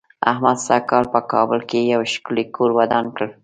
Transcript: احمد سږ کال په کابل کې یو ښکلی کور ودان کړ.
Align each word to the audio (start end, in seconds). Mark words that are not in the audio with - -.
احمد 0.31 0.57
سږ 0.67 0.81
کال 0.89 1.05
په 1.13 1.19
کابل 1.31 1.59
کې 1.69 1.79
یو 1.91 2.01
ښکلی 2.13 2.43
کور 2.55 2.69
ودان 2.79 3.05
کړ. 3.15 3.27